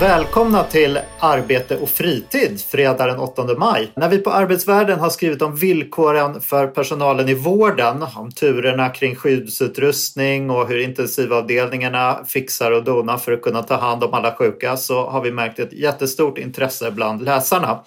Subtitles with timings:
[0.00, 3.92] Välkomna till Arbete och fritid fredag den 8 maj.
[3.96, 9.16] När vi på Arbetsvärlden har skrivit om villkoren för personalen i vården, om turerna kring
[9.16, 14.76] skyddsutrustning och hur intensivavdelningarna fixar och donar för att kunna ta hand om alla sjuka
[14.76, 17.78] så har vi märkt ett jättestort intresse bland läsarna.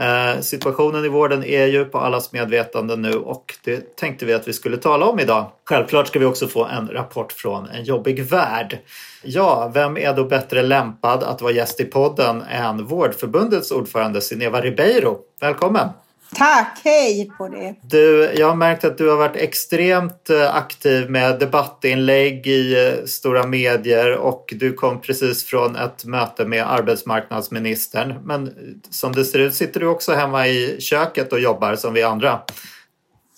[0.00, 4.48] Eh, situationen i vården är ju på allas medvetande nu och det tänkte vi att
[4.48, 5.46] vi skulle tala om idag.
[5.64, 8.78] Självklart ska vi också få en rapport från en jobbig värld.
[9.22, 14.60] Ja, vem är då bättre lämpad att vara gäst i podden än Vårdförbundets ordförande Sineva
[14.60, 15.18] Ribeiro?
[15.40, 15.88] Välkommen!
[16.34, 17.74] Tack, hej på det!
[17.82, 23.04] Du, jag har märkt att du har varit extremt eh, aktiv med debattinlägg i eh,
[23.04, 28.14] stora medier och du kom precis från ett möte med arbetsmarknadsministern.
[28.24, 28.52] Men eh,
[28.90, 32.40] som det ser ut sitter du också hemma i köket och jobbar som vi andra.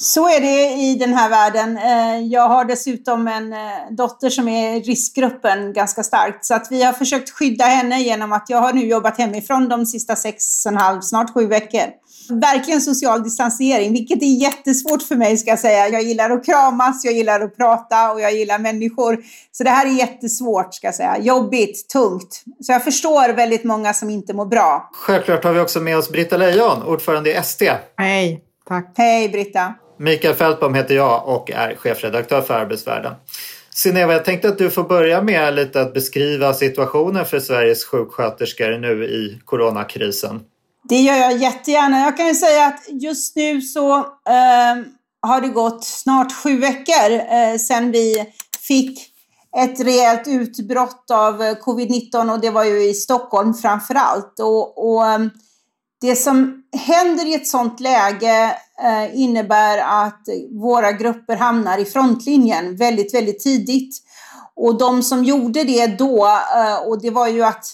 [0.02, 1.76] Så är det i den här världen.
[1.76, 3.54] Eh, jag har dessutom en
[3.96, 6.44] dotter som är i riskgruppen ganska starkt.
[6.44, 9.86] Så att vi har försökt skydda henne genom att jag har nu jobbat hemifrån de
[9.86, 15.14] sista sex och en halv, snart sju veckor verkligen social distansering, vilket är jättesvårt för
[15.14, 15.88] mig ska jag säga.
[15.88, 19.18] Jag gillar att kramas, jag gillar att prata och jag gillar människor.
[19.52, 21.18] Så det här är jättesvårt ska jag säga.
[21.18, 22.42] Jobbigt, tungt.
[22.60, 24.90] Så jag förstår väldigt många som inte mår bra.
[24.92, 27.62] Självklart har vi också med oss Britta Lejon, ordförande i SD.
[27.96, 28.92] Hej, tack.
[28.96, 29.74] Hej Britta.
[30.02, 33.12] Mikael Fältbom heter jag och är chefredaktör för Arbetsvärlden.
[33.70, 38.78] Sineva, jag tänkte att du får börja med lite att beskriva situationen för Sveriges sjuksköterskor
[38.78, 40.40] nu i coronakrisen.
[40.88, 42.00] Det gör jag jättegärna.
[42.00, 44.84] Jag kan ju säga att just nu så eh,
[45.22, 48.32] har det gått snart sju veckor eh, sedan vi
[48.68, 48.98] fick
[49.56, 54.40] ett rejält utbrott av eh, covid-19 och det var ju i Stockholm framför allt.
[54.40, 55.30] Och, och ehm,
[56.02, 62.76] det som händer i ett sådant läge eh, innebär att våra grupper hamnar i frontlinjen
[62.76, 64.02] väldigt, väldigt tidigt.
[64.56, 66.26] Och de som gjorde det då,
[66.56, 67.64] eh, och det var ju att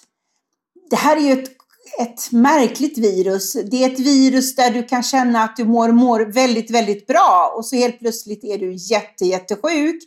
[0.91, 1.59] det här är ju ett
[1.99, 3.53] ett märkligt virus.
[3.53, 7.55] Det är ett virus där du kan känna att du mår, mår väldigt, väldigt bra
[7.57, 10.03] och så helt plötsligt är du jätte, jättesjuk.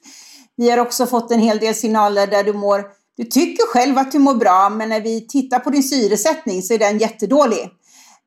[0.56, 2.86] Vi har också fått en hel del signaler där du mår,
[3.18, 6.74] du tycker själv att du mår bra, men när vi tittar på din syresättning så
[6.74, 7.70] är den jättedålig.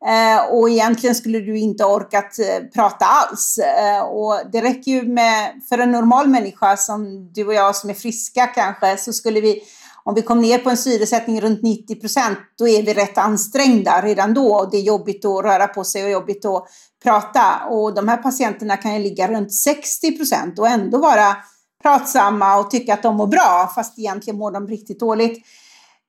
[0.06, 3.58] Eh, och egentligen skulle du inte orkat eh, prata alls.
[3.58, 7.90] Eh, och det räcker ju med, för en normal människa som du och jag som
[7.90, 9.62] är friska kanske, så skulle vi
[10.06, 14.02] om vi kom ner på en syresättning runt 90 procent, då är vi rätt ansträngda
[14.02, 14.54] redan då.
[14.54, 16.66] Och det är jobbigt att röra på sig och jobbigt att
[17.02, 17.66] prata.
[17.70, 21.36] Och de här patienterna kan ju ligga runt 60 procent och ändå vara
[21.82, 25.46] pratsamma och tycka att de mår bra, fast egentligen mår de riktigt dåligt.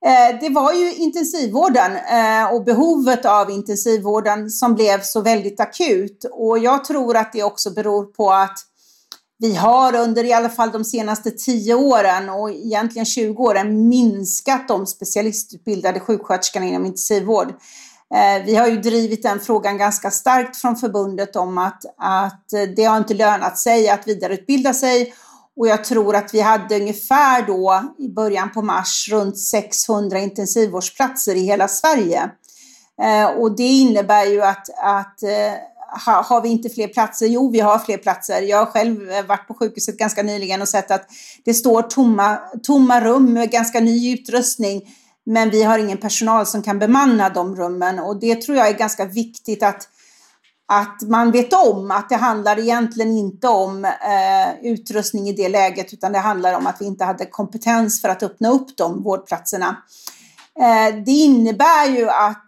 [0.06, 6.26] Eh, det var ju intensivvården eh, och behovet av intensivvården som blev så väldigt akut.
[6.32, 8.60] Och jag tror att det också beror på att
[9.38, 14.68] vi har under i alla fall de senaste 10 åren och egentligen 20 åren minskat
[14.68, 17.50] de specialistutbildade sjuksköterskorna inom intensivvård.
[18.16, 22.84] Eh, vi har ju drivit den frågan ganska starkt från förbundet om att, att det
[22.84, 25.14] har inte lönat sig att vidareutbilda sig
[25.58, 31.36] och jag tror att vi hade ungefär då i början på mars runt 600 intensivvårdsplatser
[31.36, 32.30] i hela Sverige.
[33.02, 35.54] Eh, och det innebär ju att, att eh,
[36.06, 37.28] ha, har vi inte fler platser?
[37.28, 38.42] Jo, vi har fler platser.
[38.42, 41.08] Jag har själv eh, varit på sjukhuset ganska nyligen och sett att
[41.46, 44.82] det står tomma, tomma rum med ganska ny utrustning.
[45.26, 48.78] Men vi har ingen personal som kan bemanna de rummen och det tror jag är
[48.78, 49.88] ganska viktigt att,
[50.68, 55.94] att man vet om att det handlar egentligen inte om eh, utrustning i det läget
[55.94, 59.78] utan det handlar om att vi inte hade kompetens för att öppna upp de vårdplatserna.
[60.60, 62.44] Eh, det innebär ju att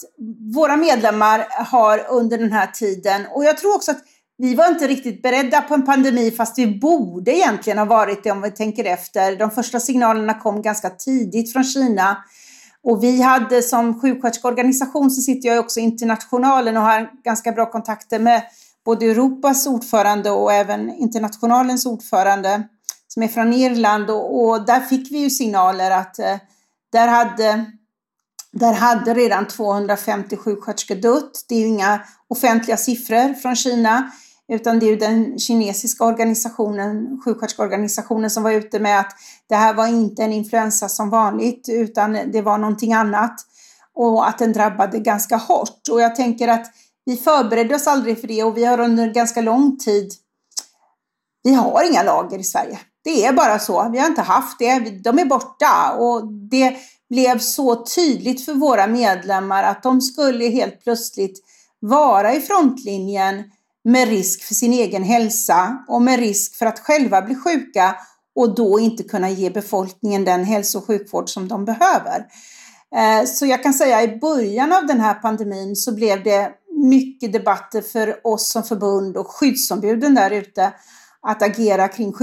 [0.56, 4.04] våra medlemmar har under den här tiden, och jag tror också att
[4.38, 8.32] vi var inte riktigt beredda på en pandemi fast vi borde egentligen ha varit det
[8.32, 9.36] om vi tänker efter.
[9.36, 12.18] De första signalerna kom ganska tidigt från Kina.
[12.90, 17.72] Och vi hade som sjuksköterskeorganisation så sitter jag också i internationalen och har ganska bra
[17.72, 18.44] kontakter med
[18.86, 22.64] både Europas ordförande och även internationalens ordförande
[23.08, 24.10] som är från Irland.
[24.10, 26.38] Och, och där fick vi ju signaler att eh,
[26.92, 27.66] där hade
[28.52, 31.46] där hade redan 250 sjuksköterskor dött.
[31.50, 34.12] Det är ju inga offentliga siffror från Kina,
[34.48, 39.12] utan det är ju den kinesiska organisationen, sjuksköterskeorganisationen som var ute med att
[39.50, 43.36] det här var inte en influensa som vanligt, utan det var någonting annat
[43.94, 45.82] och att den drabbade ganska hårt.
[45.92, 46.66] Och jag tänker att
[47.06, 50.12] vi förberedde oss aldrig för det och vi har under ganska lång tid,
[51.44, 52.80] vi har inga lager i Sverige.
[53.04, 53.90] Det är bara så.
[53.90, 54.80] Vi har inte haft det.
[54.80, 56.78] De är borta och det
[57.10, 61.40] blev så tydligt för våra medlemmar att de skulle helt plötsligt
[61.80, 63.44] vara i frontlinjen
[63.88, 67.96] med risk för sin egen hälsa och med risk för att själva bli sjuka
[68.36, 72.26] och då inte kunna ge befolkningen den hälso och sjukvård som de behöver.
[72.96, 76.52] Eh, så jag kan säga i början av den här pandemin så blev det
[76.90, 80.74] mycket debatter för oss som förbund och skyddsombuden där ute
[81.22, 82.14] att agera kring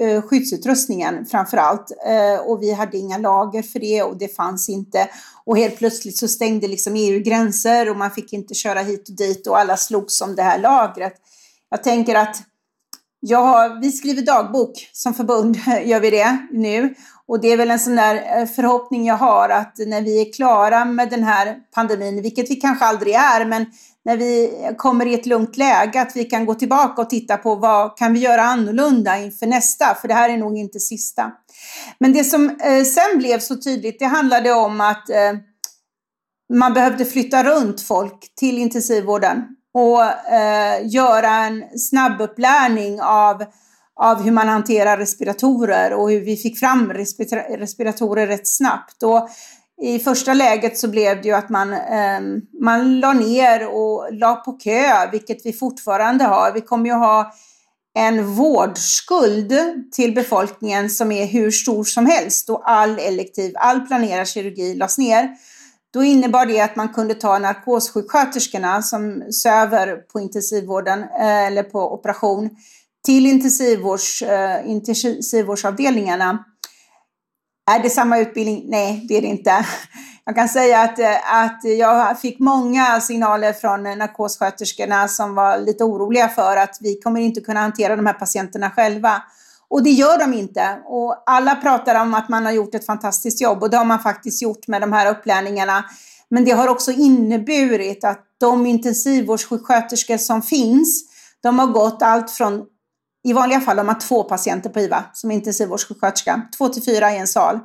[0.00, 1.90] eh, skyddsutrustningen framför allt.
[2.06, 5.08] Eh, och vi hade inga lager för det och det fanns inte.
[5.44, 9.16] Och helt plötsligt så stängde liksom EU gränser och man fick inte köra hit och
[9.16, 11.14] dit och alla slogs om det här lagret.
[11.70, 12.36] Jag tänker att
[13.20, 16.94] jag har, vi skriver dagbok som förbund, gör vi det nu.
[17.26, 20.32] Och det är väl en sån där eh, förhoppning jag har att när vi är
[20.32, 23.66] klara med den här pandemin, vilket vi kanske aldrig är, men
[24.04, 27.54] när vi kommer i ett lugnt läge, att vi kan gå tillbaka och titta på
[27.54, 31.32] vad kan vi göra annorlunda inför nästa, för det här är nog inte sista.
[31.98, 35.32] Men det som eh, sen blev så tydligt, det handlade om att eh,
[36.52, 39.42] man behövde flytta runt folk till intensivvården
[39.74, 43.44] och eh, göra en snabbupplärning av,
[44.00, 46.92] av hur man hanterar respiratorer och hur vi fick fram
[47.48, 49.02] respiratorer rätt snabbt.
[49.02, 49.28] Och
[49.82, 52.20] i första läget så blev det ju att man, eh,
[52.60, 56.52] man la ner och la på kö, vilket vi fortfarande har.
[56.52, 57.32] Vi kommer ju ha
[57.94, 59.54] en vårdskuld
[59.92, 64.98] till befolkningen som är hur stor som helst och all elektiv, all planerad kirurgi lades
[64.98, 65.28] ner.
[65.92, 71.94] Då innebar det att man kunde ta narkossjuksköterskorna som söver på intensivvården eh, eller på
[71.94, 72.50] operation
[73.06, 76.44] till intensivvårds, eh, intensivvårdsavdelningarna
[77.76, 78.64] är det samma utbildning?
[78.68, 79.66] Nej, det är det inte.
[80.24, 86.28] Jag kan säga att, att jag fick många signaler från narkossköterskorna som var lite oroliga
[86.28, 89.22] för att vi kommer inte kunna hantera de här patienterna själva.
[89.70, 90.78] Och det gör de inte.
[90.84, 93.98] Och alla pratar om att man har gjort ett fantastiskt jobb och det har man
[93.98, 95.84] faktiskt gjort med de här upplärningarna.
[96.28, 101.04] Men det har också inneburit att de intensivvårdssjuksköterskor som finns,
[101.42, 102.64] de har gått allt från
[103.24, 107.18] i vanliga fall har man två patienter på IVA som intensivvårdssjuksköterska, två till fyra i
[107.18, 107.58] en sal.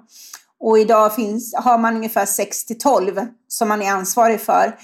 [0.60, 4.78] Och idag finns, har man ungefär 6 till 12 som man är ansvarig för.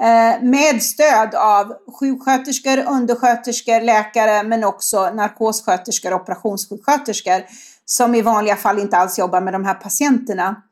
[0.00, 7.42] Eh, med stöd av sjuksköterskor, undersköterskor, läkare men också narkossköterskor och operationssjuksköterskor
[7.84, 10.62] som i vanliga fall inte alls jobbar med de här patienterna.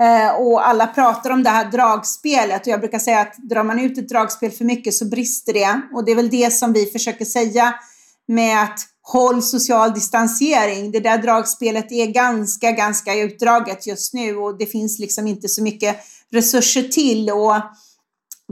[0.00, 3.80] Eh, och alla pratar om det här dragspelet och jag brukar säga att drar man
[3.80, 5.80] ut ett dragspel för mycket så brister det.
[5.92, 7.74] Och det är väl det som vi försöker säga
[8.28, 10.90] med att håll social distansering.
[10.90, 15.62] Det där dragspelet är ganska, ganska utdraget just nu och det finns liksom inte så
[15.62, 15.96] mycket
[16.32, 17.30] resurser till.
[17.30, 17.54] Och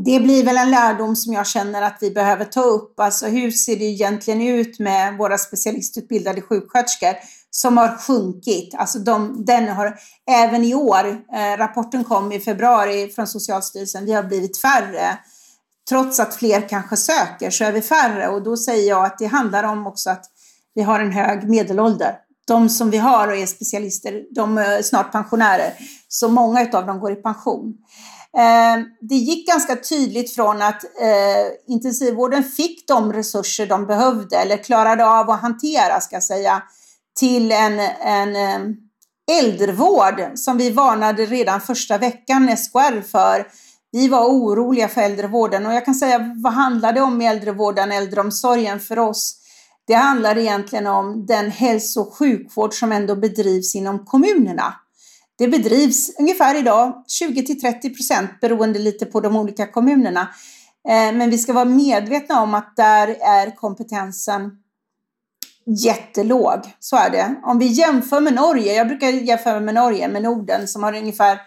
[0.05, 3.01] det blir väl en lärdom som jag känner att vi behöver ta upp.
[3.01, 7.15] Alltså hur ser det egentligen ut med våra specialistutbildade sjuksköterskor
[7.51, 8.75] som har sjunkit?
[8.75, 9.99] Alltså de, den har
[10.31, 15.19] även i år, eh, rapporten kom i februari från Socialstyrelsen, vi har blivit färre
[15.91, 19.27] trots att fler kanske söker så är vi färre och då säger jag att det
[19.27, 20.25] handlar om också att
[20.75, 22.15] vi har en hög medelålder.
[22.47, 25.73] De som vi har och är specialister, de är snart pensionärer,
[26.09, 27.75] så många av dem går i pension.
[28.37, 34.57] Eh, det gick ganska tydligt från att eh, intensivvården fick de resurser de behövde eller
[34.57, 36.62] klarade av att hantera, ska jag säga,
[37.19, 38.37] till en, en
[39.31, 43.47] äldrevård som vi varnade redan första veckan SKR för
[43.92, 47.92] vi var oroliga för äldrevården och jag kan säga vad handlar det om i äldrevården,
[47.92, 49.37] äldreomsorgen för oss?
[49.87, 54.75] Det handlar egentligen om den hälso och sjukvård som ändå bedrivs inom kommunerna.
[55.38, 60.20] Det bedrivs ungefär idag 20 till 30 procent beroende lite på de olika kommunerna.
[60.88, 64.50] Eh, men vi ska vara medvetna om att där är kompetensen
[65.66, 66.61] jättelåg.
[66.80, 67.35] Så är det.
[67.42, 71.38] Om vi jämför med Norge, jag brukar jämföra med Norge, med Norden som har ungefär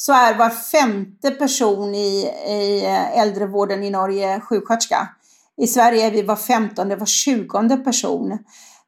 [0.00, 5.08] så är var femte person i, i eh, äldrevården i Norge sjuksköterska.
[5.56, 8.38] I Sverige är vi var femtonde, var tjugonde person.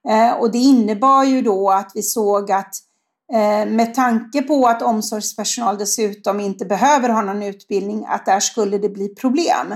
[0.09, 2.75] Eh, och det innebar ju då att vi såg att
[3.33, 8.79] eh, med tanke på att omsorgspersonal dessutom inte behöver ha någon utbildning, att där skulle
[8.79, 9.73] det bli problem.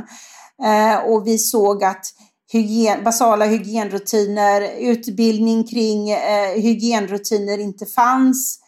[0.65, 2.07] Eh, och vi såg att
[2.53, 8.61] hygien, basala hygienrutiner, utbildning kring eh, hygienrutiner inte fanns.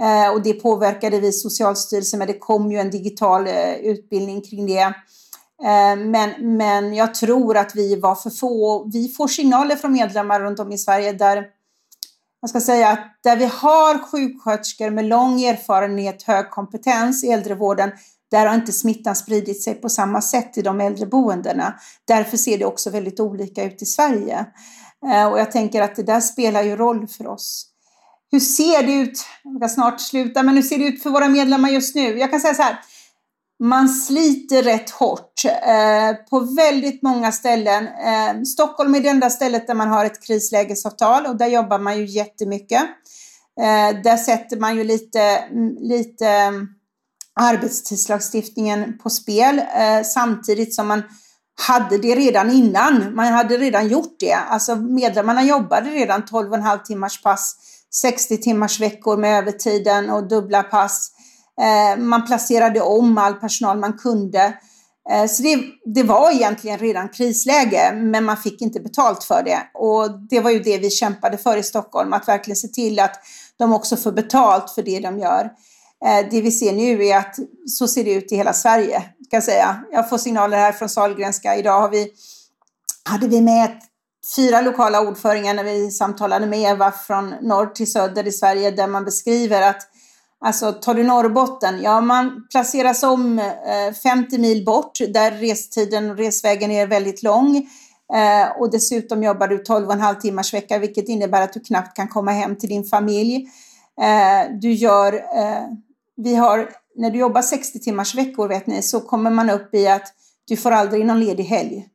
[0.00, 2.28] Eh, och det påverkade vi Socialstyrelsen med.
[2.28, 4.94] Det kom ju en digital eh, utbildning kring det.
[5.64, 8.84] Eh, men, men jag tror att vi var för få.
[8.92, 11.44] Vi får signaler från medlemmar runt om i Sverige där
[12.40, 17.90] jag ska säga att där vi har sjuksköterskor med lång erfarenhet, hög kompetens i äldrevården,
[18.30, 21.74] där har inte smittan spridit sig på samma sätt i de äldreboendena.
[22.04, 24.46] Därför ser det också väldigt olika ut i Sverige.
[25.12, 27.71] Eh, och jag tänker att det där spelar ju roll för oss.
[28.32, 31.28] Hur ser det ut, jag ska snart sluta, men hur ser det ut för våra
[31.28, 32.18] medlemmar just nu?
[32.18, 32.78] Jag kan säga så här,
[33.62, 37.86] man sliter rätt hårt eh, på väldigt många ställen.
[37.86, 41.98] Eh, Stockholm är det enda stället där man har ett krislägesavtal och där jobbar man
[41.98, 42.82] ju jättemycket.
[43.60, 45.44] Eh, där sätter man ju lite,
[45.80, 46.68] lite mm,
[47.40, 51.02] arbetstidslagstiftningen på spel eh, samtidigt som man
[51.68, 53.14] hade det redan innan.
[53.14, 54.34] Man hade redan gjort det.
[54.34, 57.56] Alltså medlemmarna jobbade redan 12,5 timmars pass,
[57.94, 61.10] 60 timmars veckor med övertiden och dubbla pass.
[61.60, 64.54] Eh, man placerade om all personal man kunde.
[65.10, 65.58] Eh, så det,
[65.94, 69.58] det, var egentligen redan krisläge, men man fick inte betalt för det.
[69.74, 73.20] Och det var ju det vi kämpade för i Stockholm, att verkligen se till att
[73.56, 75.50] de också får betalt för det de gör.
[76.04, 79.36] Eh, det vi ser nu är att så ser det ut i hela Sverige, kan
[79.36, 79.84] jag säga.
[79.92, 81.56] Jag får signaler här från Sahlgrenska.
[81.56, 82.12] Idag har vi,
[83.04, 83.70] hade vi med
[84.36, 88.86] fyra lokala ordföringar när vi samtalade med Eva från norr till söder i Sverige, där
[88.86, 89.88] man beskriver att
[90.44, 96.16] Alltså tar du Norrbotten, ja man placeras om eh, 50 mil bort där restiden och
[96.16, 97.56] resvägen är väldigt lång.
[98.14, 102.30] Eh, och dessutom jobbar du 12,5 timmars vecka vilket innebär att du knappt kan komma
[102.30, 103.48] hem till din familj.
[104.00, 105.66] Eh, du gör, eh,
[106.16, 109.88] vi har, när du jobbar 60 timmars veckor vet ni, så kommer man upp i
[109.88, 110.14] att
[110.48, 111.86] du får aldrig någon ledig helg.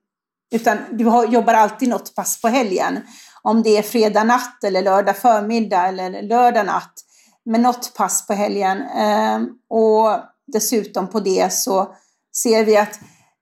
[0.52, 3.00] Utan du har, jobbar alltid något pass på helgen.
[3.42, 6.94] Om det är fredag natt eller lördag förmiddag eller lördag natt
[7.46, 8.82] med något pass på helgen.
[8.82, 11.96] Ehm, och dessutom på det så
[12.36, 13.00] ser vi att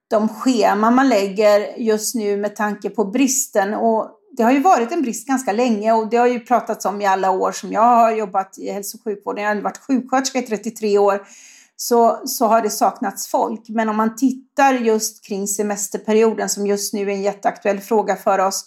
[0.10, 4.92] de scheman man lägger just nu med tanke på bristen och det har ju varit
[4.92, 7.82] en brist ganska länge och det har ju pratats om i alla år som jag
[7.82, 9.44] har jobbat i hälso och sjukvården.
[9.44, 11.28] Jag har varit sjuksköterska i 33 år
[11.76, 13.70] så, så har det saknats folk.
[13.70, 18.40] Men om man tittar just kring semesterperioden som just nu är en jätteaktuell fråga för
[18.40, 18.66] oss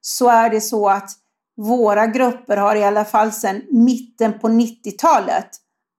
[0.00, 1.10] så är det så att
[1.56, 5.48] våra grupper har i alla fall sedan mitten på 90-talet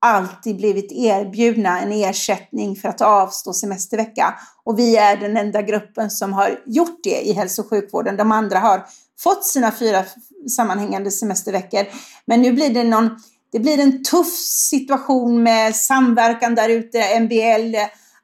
[0.02, 4.34] alltid blivit erbjudna en ersättning för att avstå semestervecka.
[4.64, 8.18] Och vi är den enda gruppen som har gjort det i hälso och sjukvården.
[8.18, 8.86] De andra har
[9.20, 10.04] fått sina fyra
[10.56, 11.86] sammanhängande semesterveckor.
[12.26, 13.10] Men nu blir det någon,
[13.52, 14.36] det blir en tuff
[14.70, 17.76] situation med samverkan där ute, MBL,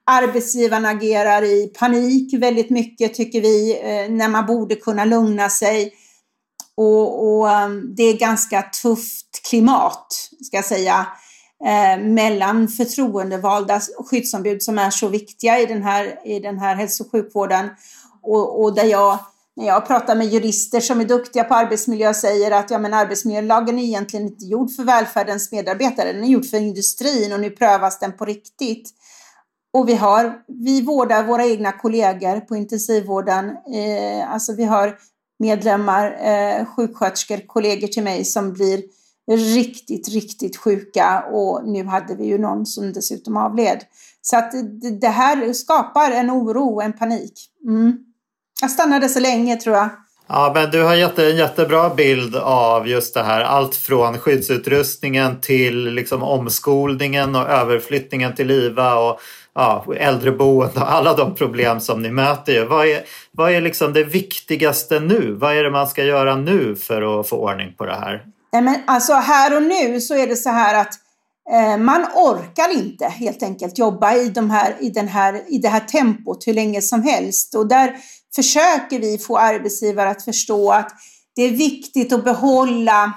[0.06, 5.94] arbetsgivarna agerar i panik väldigt mycket tycker vi, eh, när man borde kunna lugna sig.
[6.78, 10.08] Och, och eh, det är ganska tufft klimat,
[10.42, 11.08] ska jag säga,
[11.66, 17.04] eh, mellan förtroendevalda skyddsombud som är så viktiga i den här, i den här hälso
[17.04, 17.70] och sjukvården.
[18.22, 19.20] Och, och där jag,
[19.56, 23.80] när jag pratar med jurister som är duktiga på arbetsmiljö säger att ja, men arbetsmiljölagen
[23.80, 28.00] är egentligen inte gjord för välfärdens medarbetare, den är gjord för industrin och nu prövas
[28.00, 28.90] den på riktigt.
[29.74, 33.50] Och vi, har, vi vårdar våra egna kollegor på intensivvården.
[33.50, 34.98] Eh, alltså vi har
[35.40, 38.84] medlemmar, eh, sjuksköterskor, kollegor till mig som blir
[39.56, 43.84] riktigt, riktigt sjuka och nu hade vi ju någon som dessutom avled.
[44.22, 44.52] Så att
[45.02, 47.34] det här skapar en oro, en panik.
[47.68, 47.98] Mm.
[48.62, 49.90] Jag stannade så länge tror jag.
[50.28, 53.42] Ja, men du har gett en jättebra bild av just det här.
[53.42, 59.20] Allt från skyddsutrustningen till liksom omskolningen och överflyttningen till IVA och
[59.56, 62.66] ja, äldreboende och alla de problem som ni möter.
[62.66, 65.34] Vad är, vad är liksom det viktigaste nu?
[65.34, 68.24] Vad är det man ska göra nu för att få ordning på det här?
[68.54, 70.94] Nej, men alltså här och nu så är det så här att
[71.52, 75.70] eh, man orkar inte helt enkelt jobba i, de här, i, den här, i det
[75.70, 77.56] här tempot hur länge som helst.
[77.56, 77.96] Och där
[78.36, 80.92] försöker vi få arbetsgivare att förstå att
[81.36, 83.14] det är viktigt att behålla,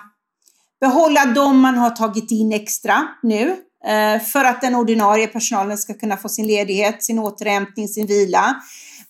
[0.80, 3.56] behålla de man har tagit in extra nu
[3.86, 8.56] eh, för att den ordinarie personalen ska kunna få sin ledighet, sin återhämtning, sin vila.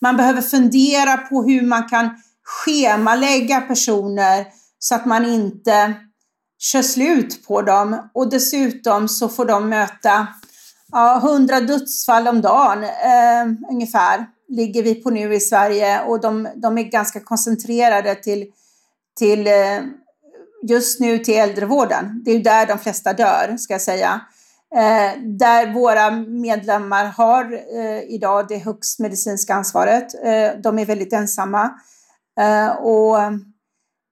[0.00, 2.10] Man behöver fundera på hur man kan
[2.44, 4.46] schemalägga personer
[4.78, 5.94] så att man inte
[6.58, 8.10] kör slut på dem.
[8.14, 10.26] Och dessutom så får de möta
[10.92, 16.48] ja, 100 dödsfall om dagen eh, ungefär ligger vi på nu i Sverige och de,
[16.56, 18.46] de är ganska koncentrerade till,
[19.18, 19.80] till eh,
[20.62, 22.22] just nu till äldrevården.
[22.24, 24.20] Det är ju där de flesta dör, ska jag säga.
[24.74, 30.14] Eh, där våra medlemmar har eh, idag det högst medicinska ansvaret.
[30.24, 31.70] Eh, de är väldigt ensamma.
[32.40, 33.16] Eh, och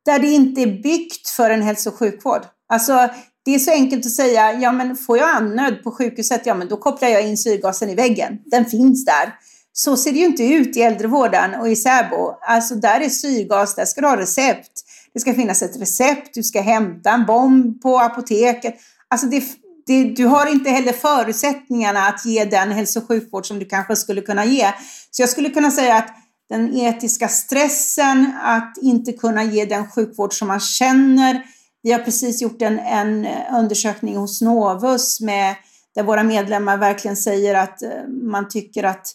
[0.05, 2.43] där det inte är byggt för en hälso och sjukvård.
[2.69, 3.09] Alltså,
[3.45, 6.69] det är så enkelt att säga, ja men får jag andnöd på sjukhuset, ja men
[6.69, 8.39] då kopplar jag in syrgasen i väggen.
[8.45, 9.35] Den finns där.
[9.79, 12.35] Så ser det ju inte ut i äldrevården och i Säbo.
[12.41, 14.73] Alltså där är syrgas, där ska du ha recept.
[15.15, 18.75] Det ska finnas ett recept, du ska hämta en bomb på apoteket.
[19.09, 19.45] Alltså det,
[19.87, 23.97] det, du har inte heller förutsättningarna att ge den hälso och sjukvård som du kanske
[23.97, 24.73] skulle kunna ge.
[25.11, 26.09] Så jag skulle kunna säga att
[26.49, 31.43] den etiska stressen, att inte kunna ge den sjukvård som man känner.
[31.83, 35.55] Vi har precis gjort en, en undersökning hos Novus med,
[35.95, 37.91] där våra medlemmar verkligen säger att eh,
[38.23, 39.13] man tycker att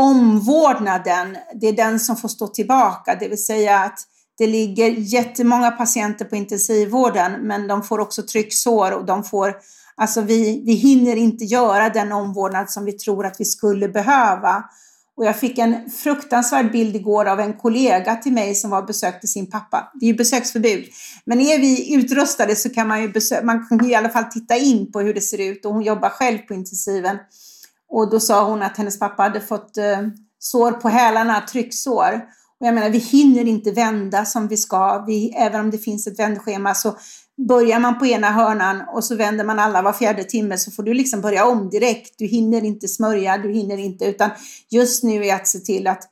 [0.00, 3.16] omvårdnaden, det är den som får stå tillbaka.
[3.20, 3.98] Det vill säga att
[4.38, 9.54] det ligger jättemånga patienter på intensivvården, men de får också trycksår och de får,
[9.94, 14.64] alltså vi, vi hinner inte göra den omvårdnad som vi tror att vi skulle behöva.
[15.16, 18.86] Och jag fick en fruktansvärd bild igår av en kollega till mig som var och
[18.86, 19.92] besökte sin pappa.
[20.00, 20.84] Det är ju besöksförbud.
[21.24, 24.24] Men är vi utrustade så kan man ju besö- man kan ju i alla fall
[24.24, 27.18] titta in på hur det ser ut och hon jobbar själv på intensiven.
[27.90, 30.00] Och då sa hon att hennes pappa hade fått eh,
[30.38, 32.12] sår på hälarna, trycksår.
[32.60, 35.04] Och jag menar, vi hinner inte vända som vi ska.
[35.06, 36.96] Vi, även om det finns ett vändschema så
[37.48, 40.82] börjar man på ena hörnan och så vänder man alla var fjärde timme så får
[40.82, 42.14] du liksom börja om direkt.
[42.18, 44.30] Du hinner inte smörja, du hinner inte, utan
[44.70, 46.02] just nu är att se till att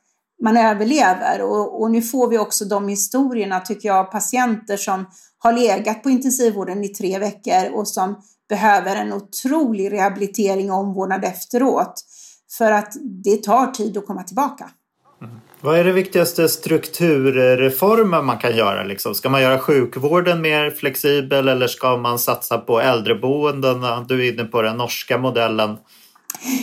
[0.43, 1.41] man överlever.
[1.41, 5.05] Och, och nu får vi också de historierna, tycker jag, patienter som
[5.37, 11.25] har legat på intensivvården i tre veckor och som behöver en otrolig rehabilitering och omvårdnad
[11.25, 12.05] efteråt.
[12.57, 14.69] För att det tar tid att komma tillbaka.
[15.61, 18.83] Vad är det viktigaste strukturreformen man kan göra?
[18.83, 19.15] Liksom?
[19.15, 24.05] Ska man göra sjukvården mer flexibel eller ska man satsa på äldreboendena?
[24.07, 25.77] Du är inne på den norska modellen.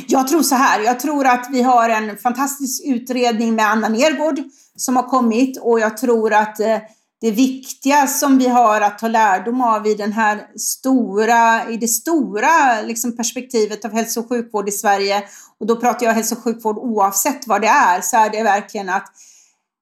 [0.06, 4.38] Jag tror så här, jag tror att vi har en fantastisk utredning med Anna Nergård
[4.76, 6.78] som har kommit och jag tror att eh,
[7.20, 11.88] det viktiga som vi har att ta lärdom av i, den här stora, i det
[11.88, 15.24] stora liksom perspektivet av hälso och sjukvård i Sverige,
[15.60, 18.88] och då pratar jag hälso och sjukvård oavsett vad det är, så är det verkligen
[18.88, 19.06] att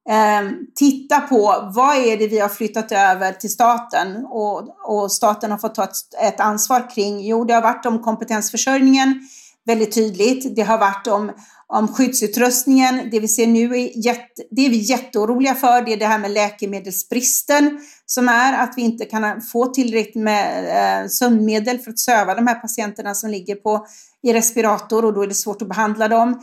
[0.09, 5.51] eh, titta på vad är det vi har flyttat över till staten och, och staten
[5.51, 7.19] har fått ta ett, ett ansvar kring.
[7.19, 9.21] Jo, det har varit om kompetensförsörjningen
[9.65, 10.55] väldigt tydligt.
[10.55, 11.31] Det har varit om
[11.67, 13.09] om skyddsutrustningen.
[13.11, 15.81] Det vi ser nu är, jätte, det är vi jätteoroliga för.
[15.81, 20.65] Det är det här med läkemedelsbristen som är att vi inte kan få tillräckligt med
[21.03, 23.85] eh, sömnmedel för att söva de här patienterna som ligger på,
[24.23, 26.39] i respirator och då är det svårt att behandla dem.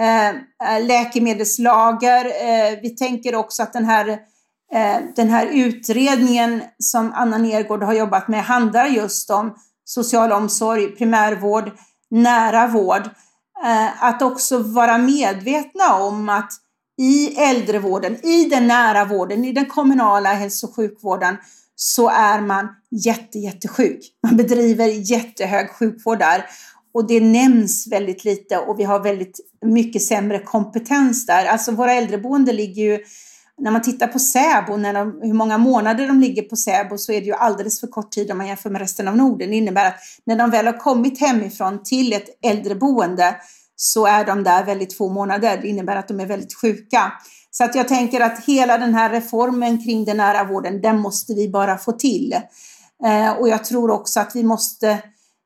[0.00, 2.24] Eh, eh läkemedelslager.
[2.24, 4.08] Eh, vi tänker också att den här
[4.74, 10.86] eh, den här utredningen som Anna Nergård har jobbat med handlar just om social omsorg,
[10.86, 11.70] primärvård,
[12.10, 13.10] nära vård.
[13.64, 16.52] Eh, att också vara medvetna om att
[16.98, 21.36] i äldrevården, i den nära vården, i den kommunala hälso och sjukvården
[21.76, 24.00] så är man jätte, jättesjuk.
[24.22, 26.44] Man bedriver jättehög sjukvård där
[26.94, 31.46] och det nämns väldigt lite och vi har väldigt mycket sämre kompetens där.
[31.46, 32.98] Alltså våra äldreboenden ligger ju
[33.60, 37.12] när man tittar på SÄBO, när de, hur många månader de ligger på SÄBO så
[37.12, 39.50] är det ju alldeles för kort tid om man jämför med resten av Norden.
[39.50, 43.36] Det innebär att när de väl har kommit hemifrån till ett äldreboende
[43.76, 45.58] så är de där väldigt få månader.
[45.62, 47.12] Det innebär att de är väldigt sjuka.
[47.50, 51.34] Så att jag tänker att hela den här reformen kring den nära vården, den måste
[51.34, 52.34] vi bara få till.
[53.04, 54.98] Eh, och jag tror också att vi måste,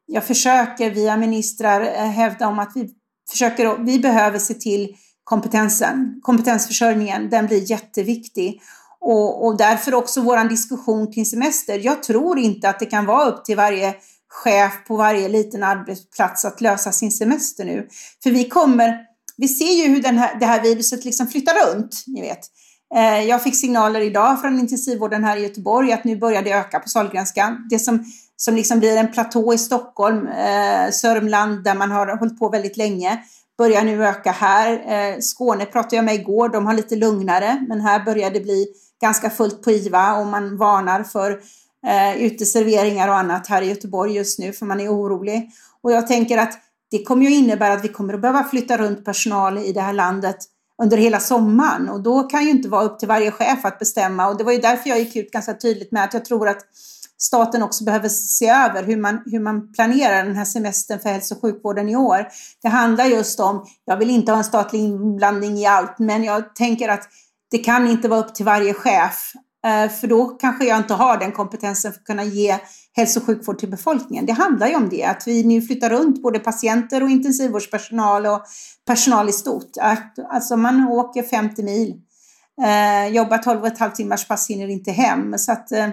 [0.07, 2.89] jag försöker via ministrar eh, hävda om att vi
[3.31, 4.97] försöker, vi behöver se till
[5.29, 8.63] kompetensen, kompetensförsörjningen, den blir jätteviktig.
[9.01, 11.81] Och, och därför också vår diskussion kring semester.
[11.85, 13.95] Jag tror inte att det kan vara upp till varje
[14.29, 17.89] chef på varje liten arbetsplats att lösa sin semester nu.
[18.23, 18.99] För vi kommer,
[19.37, 22.41] vi ser ju hur den här, det här viruset liksom flyttar runt, ni vet.
[22.95, 26.79] Eh, jag fick signaler idag från intensivvården här i Göteborg att nu börjar det öka
[26.81, 27.57] på Sahlgrenska.
[27.71, 28.05] Det som,
[28.37, 32.77] som liksom blir en platå i Stockholm, eh, Sörmland, där man har hållit på väldigt
[32.77, 33.19] länge,
[33.59, 34.73] börjar nu öka här.
[34.73, 38.67] Eh, Skåne pratade jag med igår, de har lite lugnare, men här börjar det bli
[39.01, 41.31] ganska fullt på IVA och man varnar för
[41.87, 45.51] eh, uteserveringar och annat här i Göteborg just nu för man är orolig.
[45.83, 46.59] Och jag tänker att
[46.91, 49.93] det kommer ju innebära att vi kommer att behöva flytta runt personal i det här
[49.93, 50.37] landet
[50.83, 54.29] under hela sommaren och då kan ju inte vara upp till varje chef att bestämma
[54.29, 56.61] och det var ju därför jag gick ut ganska tydligt med att jag tror att
[57.19, 61.35] staten också behöver se över hur man, hur man planerar den här semestern för hälso
[61.35, 62.29] och sjukvården i år.
[62.63, 66.55] Det handlar just om, jag vill inte ha en statlig inblandning i allt, men jag
[66.55, 67.09] tänker att
[67.51, 69.33] det kan inte vara upp till varje chef
[69.67, 72.59] eh, för då kanske jag inte har den kompetensen för att kunna ge
[72.93, 74.27] hälso och sjukvård till befolkningen.
[74.27, 78.43] Det handlar ju om det, att vi nu flyttar runt både patienter och intensivvårdspersonal och
[78.87, 79.71] personal i stort.
[80.31, 81.95] Alltså man åker 50 mil,
[82.63, 85.39] eh, jobbar 12 och ett halvt timmars pass, hinner inte hem.
[85.39, 85.89] Så att, eh,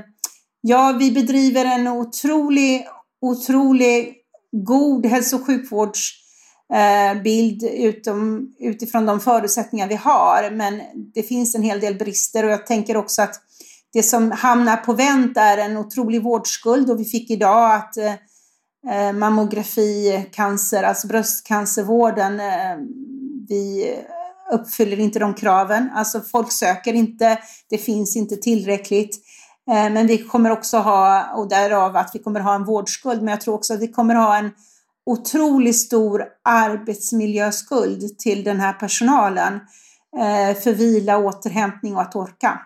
[0.67, 2.87] ja, vi bedriver en otrolig,
[3.21, 4.15] otrolig
[4.51, 10.51] god hälso och sjukvårdsbild utom, utifrån de förutsättningar vi har.
[10.51, 10.81] Men
[11.13, 13.35] det finns en hel del brister och jag tänker också att
[13.93, 18.13] det som hamnar på vänt är en otrolig vårdskuld och vi fick idag att eh,
[19.13, 22.39] mammografi, cancer, alltså bröstcancervården.
[22.39, 22.77] Eh,
[23.47, 23.95] vi
[24.53, 25.89] uppfyller inte de kraven.
[25.95, 29.19] Alltså folk söker inte, det finns inte tillräckligt.
[29.71, 33.27] Eh, men vi kommer också ha, och därav att vi kommer ha en vårdskuld, men
[33.27, 34.51] jag tror också att vi kommer ha en
[35.05, 39.53] otroligt stor arbetsmiljöskuld till den här personalen
[40.17, 42.59] eh, för vila, återhämtning och att orka.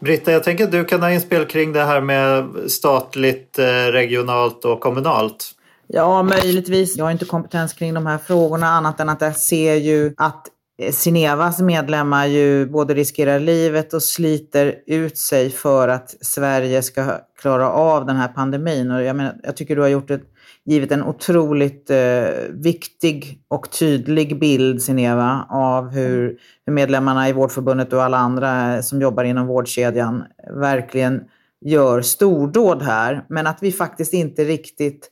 [0.00, 4.64] Britta, jag tänker att du kan ha inspel kring det här med statligt, eh, regionalt
[4.64, 5.50] och kommunalt.
[5.86, 6.96] Ja, möjligtvis.
[6.96, 10.46] Jag har inte kompetens kring de här frågorna annat än att jag ser ju att
[10.92, 17.70] Sinevas medlemmar ju både riskerar livet och sliter ut sig för att Sverige ska klara
[17.70, 18.90] av den här pandemin.
[18.90, 20.24] Och jag, menar, jag tycker du har gjort ett,
[20.64, 27.92] givit en otroligt eh, viktig och tydlig bild, Sineva, av hur, hur medlemmarna i Vårdförbundet
[27.92, 30.24] och alla andra som jobbar inom vårdkedjan
[30.60, 31.20] verkligen
[31.64, 33.24] gör stordåd här.
[33.28, 35.10] Men att vi faktiskt inte riktigt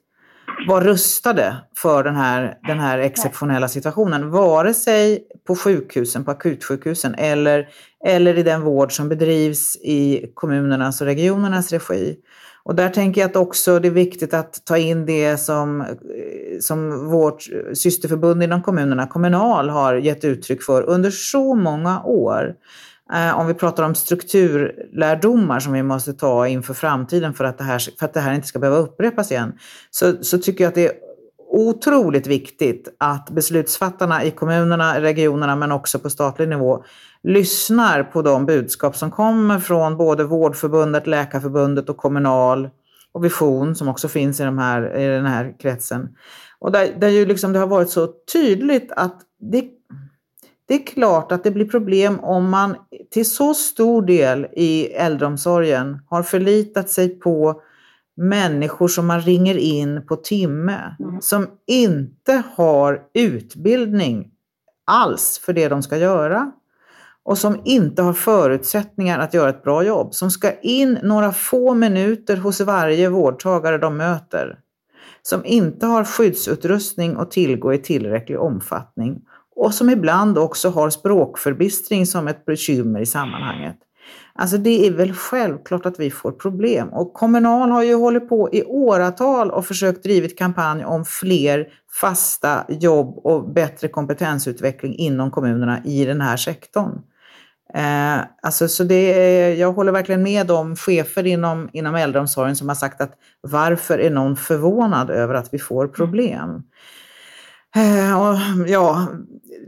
[0.69, 4.31] var rustade för den här, den här exceptionella situationen.
[4.31, 7.69] Vare sig på sjukhusen, på akutsjukhusen eller,
[8.05, 12.17] eller i den vård som bedrivs i kommunernas och regionernas regi.
[12.65, 15.85] Och där tänker jag att också det är viktigt att ta in det som,
[16.61, 17.43] som vårt
[17.75, 22.55] systerförbund inom kommunerna, Kommunal, har gett uttryck för under så många år.
[23.13, 27.65] Eh, om vi pratar om strukturlärdomar som vi måste ta inför framtiden för att det
[27.65, 29.53] här, för att det här inte ska behöva upprepas igen,
[29.91, 30.93] så, så tycker jag att det är
[31.53, 36.85] otroligt viktigt att beslutsfattarna i kommunerna, regionerna men också på statlig nivå
[37.23, 42.71] lyssnar på de budskap som kommer från både Vårdförbundet, Läkarförbundet och Kommunal
[43.13, 46.09] och Vision som också finns i, de här, i den här kretsen.
[46.59, 49.65] Och där, där ju liksom det har varit så tydligt att det
[50.73, 52.77] det är klart att det blir problem om man
[53.11, 57.63] till så stor del i äldreomsorgen har förlitat sig på
[58.17, 61.21] människor som man ringer in på timme, mm.
[61.21, 64.31] som inte har utbildning
[64.85, 66.53] alls för det de ska göra
[67.23, 71.75] och som inte har förutsättningar att göra ett bra jobb, som ska in några få
[71.75, 74.59] minuter hos varje vårdtagare de möter,
[75.23, 79.21] som inte har skyddsutrustning att tillgå i tillräcklig omfattning
[79.63, 83.77] och som ibland också har språkförbistring som ett bekymmer i sammanhanget.
[84.35, 86.89] Alltså det är väl självklart att vi får problem.
[86.89, 91.67] Och Kommunal har ju hållit på i åratal och försökt drivit kampanj om fler
[92.01, 97.03] fasta jobb och bättre kompetensutveckling inom kommunerna i den här sektorn.
[97.75, 102.69] Eh, alltså, så det är, jag håller verkligen med de chefer inom, inom äldreomsorgen som
[102.69, 106.63] har sagt att varför är någon förvånad över att vi får problem?
[107.77, 109.07] Eh, och, ja,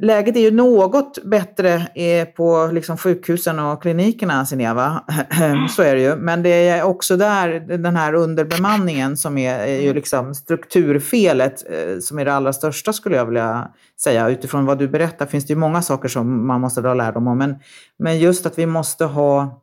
[0.00, 5.04] läget är ju något bättre eh, på liksom sjukhusen och klinikerna, Sineva.
[5.40, 6.16] Eh, så är det ju.
[6.16, 11.64] Men det är också där den här underbemanningen som är, är ju liksom strukturfelet
[12.00, 13.68] som är det allra största skulle jag vilja
[14.00, 14.28] säga.
[14.28, 17.38] Utifrån vad du berättar finns det ju många saker som man måste dra lärdom om.
[17.38, 17.56] Men,
[17.98, 19.62] men just att vi måste ha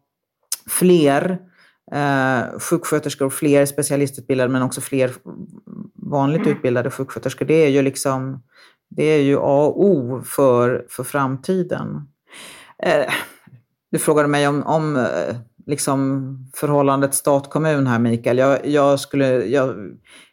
[0.70, 1.40] fler
[1.92, 5.12] eh, sjuksköterskor, fler specialistutbildade men också fler
[6.12, 7.46] vanligt utbildade sjuksköterskor.
[7.46, 8.42] Det är ju liksom
[8.96, 12.08] det är ju A och O för, för framtiden.
[12.84, 13.14] Eh,
[13.92, 18.38] du frågade mig om, om eh, liksom förhållandet stat-kommun här, Mikael.
[18.38, 19.76] Jag, jag, skulle, jag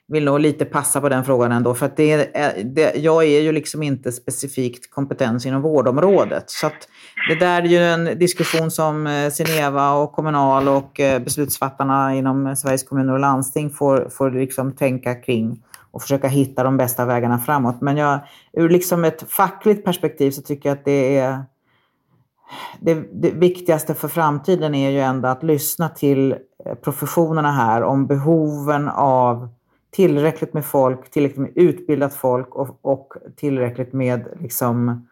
[0.09, 2.17] vill nog lite passa på den frågan ändå, för att det,
[2.65, 6.45] det, jag är ju liksom inte specifikt kompetens inom vårdområdet.
[6.47, 6.89] Så att
[7.29, 12.57] det där är ju en diskussion som eh, Sineva och Kommunal och eh, beslutsfattarna inom
[12.57, 17.39] Sveriges kommuner och landsting får, får liksom tänka kring och försöka hitta de bästa vägarna
[17.39, 17.81] framåt.
[17.81, 18.19] Men jag,
[18.53, 21.43] ur liksom ett fackligt perspektiv så tycker jag att det är
[22.81, 26.33] det, det, viktigaste för framtiden är ju ändå att lyssna till
[26.65, 29.49] eh, professionerna här om behoven av
[29.91, 35.07] tillräckligt med folk, tillräckligt med utbildat folk och, och tillräckligt med liksom,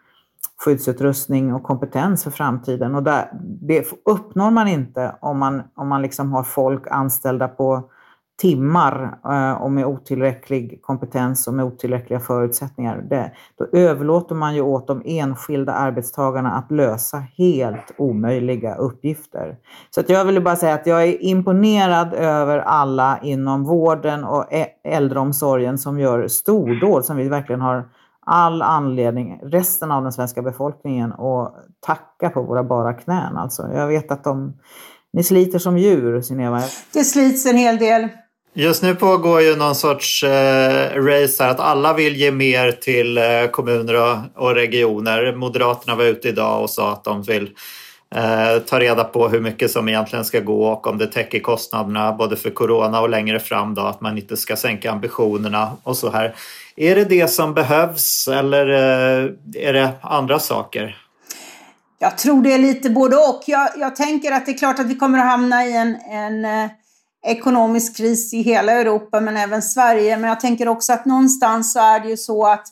[0.64, 2.94] skyddsutrustning och kompetens för framtiden.
[2.94, 7.90] Och där, det uppnår man inte om man, om man liksom har folk anställda på
[8.36, 13.06] timmar eh, och med otillräcklig kompetens och med otillräckliga förutsättningar.
[13.10, 19.56] Det, då överlåter man ju åt de enskilda arbetstagarna att lösa helt omöjliga uppgifter.
[19.90, 24.44] Så att jag vill bara säga att jag är imponerad över alla inom vården och
[24.84, 27.88] äldreomsorgen som gör stordåd som vi verkligen har
[28.26, 33.36] all anledning, resten av den svenska befolkningen, att tacka på våra bara knän.
[33.36, 34.52] Alltså, jag vet att de,
[35.12, 36.62] ni sliter som djur, Sineva.
[36.92, 38.08] Det slits en hel del.
[38.58, 43.18] Just nu pågår ju någon sorts eh, race här att alla vill ge mer till
[43.18, 45.32] eh, kommuner och, och, regioner.
[45.36, 47.50] Moderaterna var ute idag och sa att de vill
[48.14, 52.12] Eh, ta reda på hur mycket som egentligen ska gå och om det täcker kostnaderna
[52.12, 56.10] både för corona och längre fram då att man inte ska sänka ambitionerna och så
[56.10, 56.34] här.
[56.76, 60.96] Är det det som behövs eller eh, är det andra saker?
[61.98, 63.42] Jag tror det är lite både och.
[63.46, 66.44] Jag, jag tänker att det är klart att vi kommer att hamna i en, en
[66.44, 66.70] eh,
[67.26, 70.16] ekonomisk kris i hela Europa men även Sverige.
[70.16, 72.66] Men jag tänker också att någonstans så är det ju så att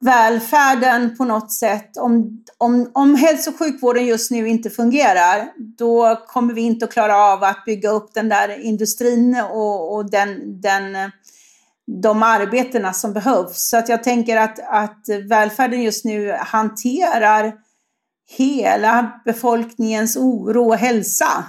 [0.00, 5.48] välfärden på något sätt, om, om, om hälso och sjukvården just nu inte fungerar,
[5.78, 10.10] då kommer vi inte att klara av att bygga upp den där industrin och, och
[10.10, 11.12] den, den,
[12.02, 13.68] de arbetena som behövs.
[13.68, 17.54] Så att jag tänker att, att välfärden just nu hanterar
[18.28, 21.44] hela befolkningens oro och hälsa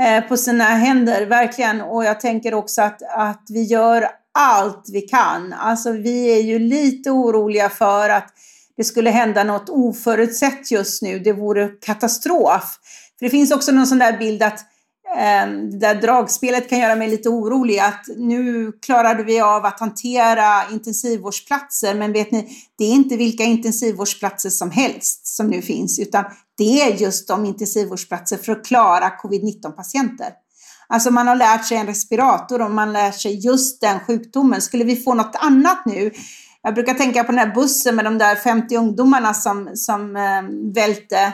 [0.00, 1.80] Eh, på sina händer, verkligen.
[1.80, 5.52] Och jag tänker också att, att vi gör allt vi kan.
[5.52, 8.28] Alltså vi är ju lite oroliga för att
[8.76, 11.18] det skulle hända något oförutsett just nu.
[11.18, 12.78] Det vore katastrof.
[13.18, 14.60] För det finns också någon sån där bild att
[15.16, 17.78] eh, det där dragspelet kan göra mig lite orolig.
[17.78, 21.94] Att nu klarade vi av att hantera intensivvårdsplatser.
[21.94, 25.98] Men vet ni, det är inte vilka intensivvårdsplatser som helst som nu finns.
[25.98, 26.24] Utan
[26.58, 30.32] det är just de intensivvårdsplatser för att klara covid-19 patienter.
[30.88, 34.62] Alltså man har lärt sig en respirator och man lär sig just den sjukdomen.
[34.62, 36.10] Skulle vi få något annat nu?
[36.62, 40.72] Jag brukar tänka på den här bussen med de där 50 ungdomarna som, som eh,
[40.74, 41.32] välte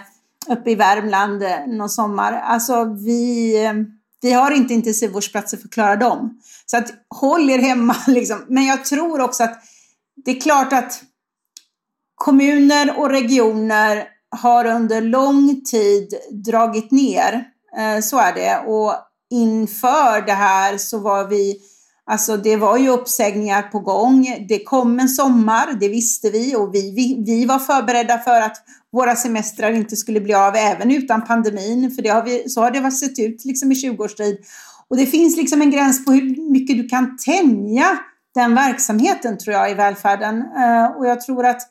[0.48, 2.32] uppe i Värmland eh, någon sommar.
[2.32, 3.72] Alltså vi, eh,
[4.20, 6.40] vi har inte intensivvårdsplatser för att klara dem.
[6.66, 8.44] Så att håll er hemma liksom.
[8.48, 9.62] Men jag tror också att
[10.24, 11.02] det är klart att
[12.14, 14.04] kommuner och regioner
[14.36, 17.44] har under lång tid dragit ner.
[17.78, 18.58] Eh, så är det.
[18.66, 18.94] Och
[19.30, 21.56] inför det här så var vi,
[22.06, 24.46] alltså det var ju uppsägningar på gång.
[24.48, 28.56] Det kom en sommar, det visste vi och vi, vi, vi var förberedda för att
[28.92, 31.90] våra semestrar inte skulle bli av även utan pandemin.
[31.90, 34.38] För det har vi, så har det sett ut liksom i 20 års tid.
[34.88, 37.98] Och det finns liksom en gräns på hur mycket du kan tänja
[38.34, 40.42] den verksamheten tror jag i välfärden.
[40.42, 41.62] Eh, och jag tror att,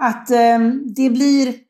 [0.00, 1.65] att eh, det blir...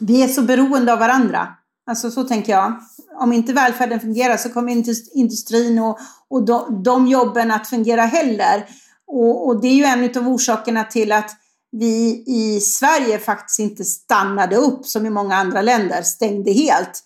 [0.00, 1.48] Vi är så beroende av varandra.
[1.86, 2.80] Alltså så tänker jag.
[3.20, 8.02] Om inte välfärden fungerar så kommer inte industrin och, och de, de jobben att fungera
[8.02, 8.66] heller.
[9.06, 11.30] Och, och det är ju en av orsakerna till att
[11.72, 17.04] vi i Sverige faktiskt inte stannade upp som i många andra länder, stängde helt.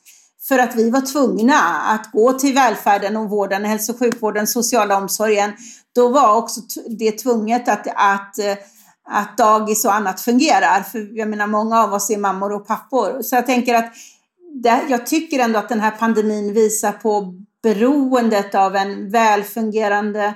[0.48, 4.96] För att vi var tvungna att gå till välfärden och vården, hälso och sjukvården, sociala
[4.96, 5.52] omsorgen.
[5.94, 6.60] Då var också
[6.98, 8.54] det tvunget att, att, eh,
[9.08, 10.80] att dagis och annat fungerar.
[10.80, 13.22] För jag menar, många av oss är mammor och pappor.
[13.22, 13.92] Så jag tänker att
[14.62, 20.34] det, jag tycker ändå att den här pandemin visar på beroendet av en välfungerande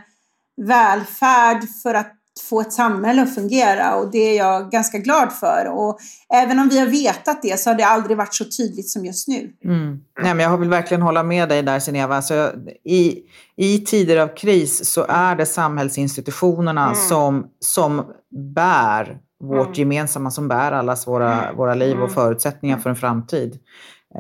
[0.56, 5.66] välfärd för att få ett samhälle att fungera och det är jag ganska glad för.
[5.70, 5.98] Och
[6.34, 9.28] även om vi har vetat det så har det aldrig varit så tydligt som just
[9.28, 9.52] nu.
[9.64, 10.00] Mm.
[10.22, 12.16] Nej, men jag vill verkligen hålla med dig där Sineva.
[12.16, 12.52] Alltså,
[12.84, 13.18] i,
[13.56, 16.94] I tider av kris så är det samhällsinstitutionerna mm.
[16.94, 18.04] som, som
[18.54, 19.74] bär vårt mm.
[19.74, 21.56] gemensamma, som bär allas våra, mm.
[21.56, 22.14] våra liv och mm.
[22.14, 23.58] förutsättningar för en framtid.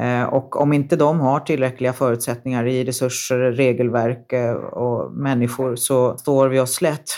[0.00, 6.18] Eh, och om inte de har tillräckliga förutsättningar i resurser, regelverk eh, och människor så
[6.18, 7.10] står vi oss slätt.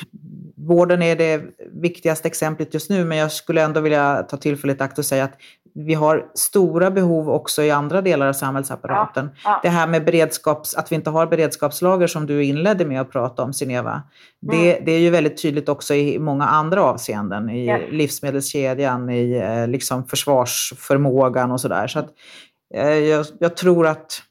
[0.67, 1.43] Vården är det
[1.83, 5.25] viktigaste exemplet just nu men jag skulle ändå vilja ta tillfället i akt och säga
[5.25, 5.35] att
[5.75, 9.31] vi har stora behov också i andra delar av samhällsapparaten.
[9.45, 9.61] Ja, ja.
[9.63, 13.43] Det här med beredskaps, att vi inte har beredskapslager som du inledde med att prata
[13.43, 14.03] om, Sineva.
[14.41, 14.85] Det, mm.
[14.85, 17.51] det är ju väldigt tydligt också i många andra avseenden.
[17.51, 17.81] I yes.
[17.91, 21.87] livsmedelskedjan, i eh, liksom försvarsförmågan och sådär.
[21.87, 22.15] Så att
[22.75, 24.23] Eh, jag, jag, tror att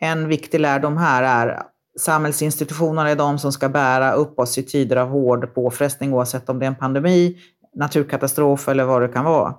[0.00, 1.62] en viktig lärdom här är
[2.00, 6.58] samhällsinstitutionerna är de som ska bära upp oss i tider av hård påfrestning oavsett om
[6.58, 7.36] det är en pandemi,
[7.74, 9.54] naturkatastrof eller vad det kan vara.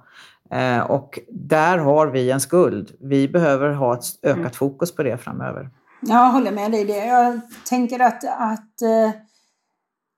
[0.51, 2.91] Eh, och där har vi en skuld.
[2.99, 5.69] Vi behöver ha ett ökat fokus på det framöver.
[6.01, 7.05] Jag håller med dig i det.
[7.05, 9.11] Jag tänker att, att eh,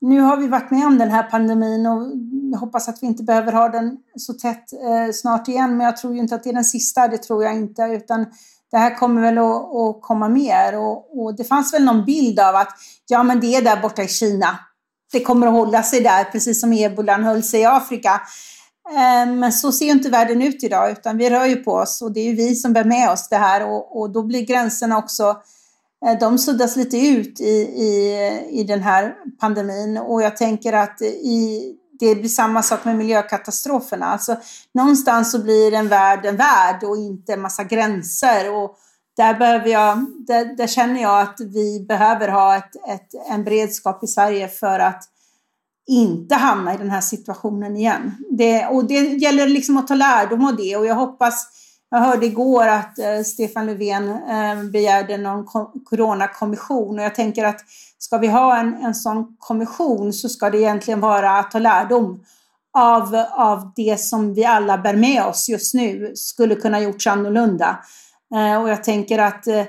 [0.02, 2.12] nu har vi varit med om den här pandemin och
[2.52, 5.78] jag hoppas att vi inte behöver ha den så tätt eh, snart igen.
[5.78, 7.82] Men jag tror ju inte att det är den sista, det tror jag inte.
[7.82, 8.26] Utan
[8.72, 10.78] det här kommer väl att, att komma mer.
[10.78, 12.70] Och, och, det fanns väl någon bild av att
[13.08, 14.60] ja, men det är där borta i Kina.
[15.12, 18.22] Det kommer att hålla sig där, precis som ebolan höll sig i Afrika.
[18.90, 22.12] Eh, men så ser inte världen ut idag, utan vi rör ju på oss och
[22.12, 24.98] det är ju vi som bär med oss det här och, och då blir gränserna
[24.98, 25.38] också
[26.06, 31.02] eh, de suddas lite ut i, i, i den här pandemin och jag tänker att
[31.02, 34.06] i, det blir samma sak med miljökatastroferna.
[34.06, 34.36] Alltså,
[34.74, 38.54] någonstans så blir en värld en värld och inte en massa gränser.
[38.54, 38.78] Och
[39.18, 44.04] där, behöver jag, där, där känner jag att vi behöver ha ett, ett, en beredskap
[44.04, 45.04] i Sverige för att
[45.88, 48.16] inte hamna i den här situationen igen.
[48.30, 51.48] Det, och det gäller liksom att ta lärdom av det och jag hoppas,
[51.90, 55.46] jag hörde igår att eh, Stefan Löfven eh, begärde någon
[55.84, 57.62] coronakommission och jag tänker att
[58.06, 62.24] ska vi ha en, en sån kommission så ska det egentligen vara att ta lärdom
[62.78, 67.80] av, av det som vi alla bär med oss just nu skulle kunna gjorts annorlunda.
[68.36, 69.64] Eh, och jag tänker att eh,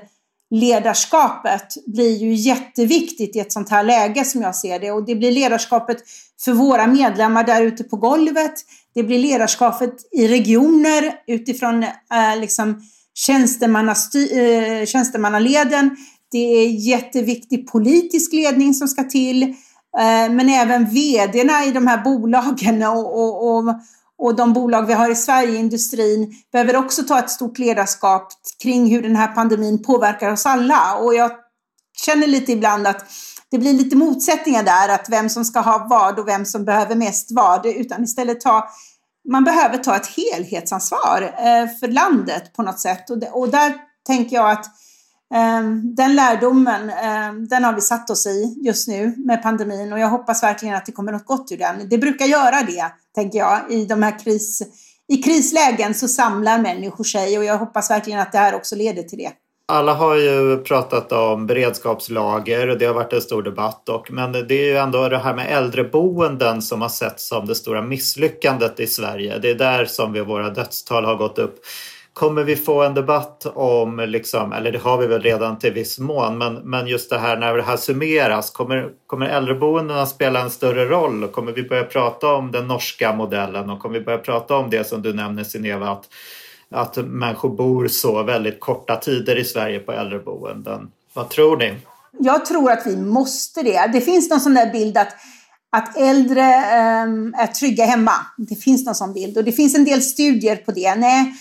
[0.49, 4.91] ledarskapet blir ju jätteviktigt i ett sånt här läge som jag ser det.
[4.91, 5.97] Och det blir ledarskapet
[6.41, 8.53] för våra medlemmar där ute på golvet.
[8.93, 12.81] Det blir ledarskapet i regioner utifrån eh, liksom
[13.27, 15.97] tjänstemannaly- eh, tjänstemannaleden.
[16.31, 19.43] Det är jätteviktig politisk ledning som ska till.
[19.43, 23.75] Eh, men även vderna i de här bolagen och, och, och,
[24.17, 28.27] och de bolag vi har i Sverige, industrin, behöver också ta ett stort ledarskap
[28.63, 30.95] kring hur den här pandemin påverkar oss alla.
[30.95, 31.31] Och jag
[32.05, 33.05] känner lite ibland att
[33.51, 36.95] det blir lite motsättningar där, att vem som ska ha vad och vem som behöver
[36.95, 38.69] mest vad, utan istället ta
[39.29, 43.09] man behöver ta ett helhetsansvar eh, för landet på något sätt.
[43.09, 43.75] Och, där
[44.07, 44.65] tänker jag att
[45.35, 49.99] Ehm, den lärdomen, ehm, den har vi satt oss i just nu med pandemin och
[49.99, 51.89] jag hoppas verkligen att det kommer något gott ur den.
[51.89, 54.61] Det brukar göra det, tänker jag, i de här kris,
[55.07, 59.03] i krislägen så samlar människor sig och jag hoppas verkligen att det här också leder
[59.03, 59.31] till det.
[59.69, 63.89] Alla har ju pratat om beredskapslager och det har varit en stor debatt.
[63.89, 67.55] Och, men det är ju ändå det här med äldreboenden som har setts som det
[67.55, 69.39] stora misslyckandet i Sverige.
[69.39, 71.59] Det är där som vi, våra dödstal har gått upp.
[72.17, 75.99] Kommer vi få en debatt om, liksom, eller det har vi väl redan till viss
[75.99, 80.49] mån, men, men just det här när det här summeras, kommer, kommer äldreboendena spela en
[80.49, 81.23] större roll?
[81.23, 84.69] Och kommer vi börja prata om den norska modellen och kommer vi börja prata om
[84.69, 86.05] det som du nämner Sineva, att,
[86.71, 90.91] att människor bor så väldigt korta tider i Sverige på äldreboenden?
[91.13, 91.73] Vad tror ni?
[92.19, 93.89] Jag tror att vi måste det.
[93.93, 95.13] Det finns någon sån där bild att
[95.69, 96.41] att äldre
[97.03, 98.13] um, är trygga hemma.
[98.37, 100.95] Det finns någon sån bild och det finns en del studier på det.
[100.95, 101.33] Nej,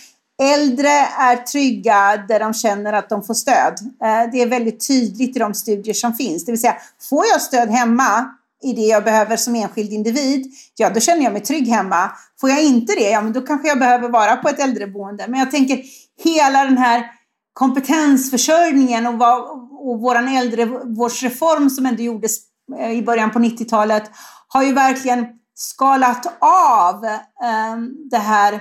[0.43, 3.75] Äldre är trygga där de känner att de får stöd.
[4.03, 6.45] Eh, det är väldigt tydligt i de studier som finns.
[6.45, 6.77] Det vill säga,
[7.11, 8.31] får jag stöd hemma
[8.63, 10.47] i det jag behöver som enskild individ,
[10.77, 12.11] ja då känner jag mig trygg hemma.
[12.41, 15.25] Får jag inte det, ja men då kanske jag behöver vara på ett äldreboende.
[15.29, 15.83] Men jag tänker
[16.25, 17.05] hela den här
[17.53, 22.39] kompetensförsörjningen och, vad, och våran äldrevårdsreform som ändå gjordes
[22.79, 24.11] eh, i början på 90-talet
[24.49, 27.77] har ju verkligen skalat av eh,
[28.11, 28.61] det här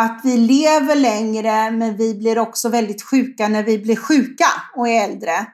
[0.00, 4.88] att vi lever längre men vi blir också väldigt sjuka när vi blir sjuka och
[4.88, 5.46] är äldre.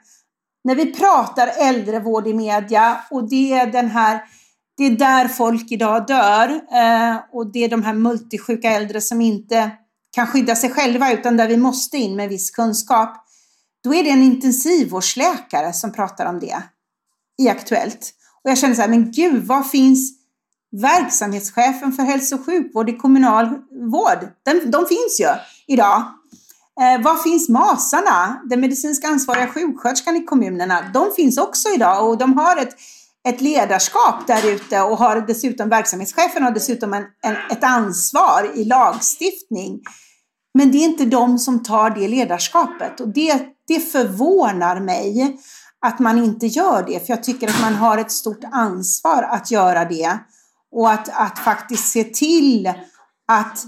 [0.64, 4.20] När vi pratar äldrevård i media och det är den här
[4.76, 9.20] det är där folk idag dör eh, och det är de här multisjuka äldre som
[9.20, 9.70] inte
[10.14, 13.26] kan skydda sig själva utan där vi måste in med viss kunskap.
[13.84, 16.62] Då är det en intensivvårdsläkare som pratar om det
[17.42, 18.14] i Aktuellt.
[18.44, 20.23] Och jag känner så här, men gud, vad finns
[20.80, 23.48] verksamhetschefen för hälso och sjukvård i kommunal
[23.92, 24.28] vård.
[24.44, 25.28] De, de finns ju
[25.66, 26.02] idag.
[26.80, 30.90] Eh, var finns MASarna, den medicinskt ansvariga sjuksköterskan i kommunerna?
[30.94, 32.76] De finns också idag och de har ett,
[33.28, 38.64] ett ledarskap där ute och har dessutom verksamhetschefen har dessutom en, en, ett ansvar i
[38.64, 39.80] lagstiftning.
[40.58, 45.36] Men det är inte de som tar det ledarskapet och det, det förvånar mig
[45.86, 49.50] att man inte gör det, för jag tycker att man har ett stort ansvar att
[49.50, 50.18] göra det.
[50.74, 52.66] Och att, att faktiskt se till
[53.28, 53.64] att,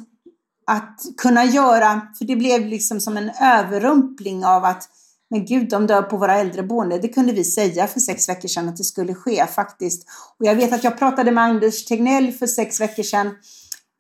[0.67, 4.89] att kunna göra, för det blev liksom som en överrumpling av att
[5.31, 6.99] men gud, de dör på våra äldreboende.
[6.99, 10.09] Det kunde vi säga för sex veckor sedan att det skulle ske faktiskt.
[10.39, 13.31] Och jag vet att jag pratade med Anders Tegnell för sex veckor sedan